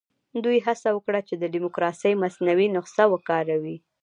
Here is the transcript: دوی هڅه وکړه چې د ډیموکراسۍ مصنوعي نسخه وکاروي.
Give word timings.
دوی 0.45 0.57
هڅه 0.65 0.89
وکړه 0.93 1.19
چې 1.27 1.35
د 1.37 1.43
ډیموکراسۍ 1.53 2.13
مصنوعي 2.23 2.67
نسخه 2.75 3.03
وکاروي. 3.13 3.77